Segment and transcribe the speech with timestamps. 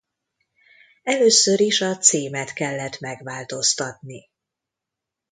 [1.03, 4.29] Először is a címet kellett megváltoztatni.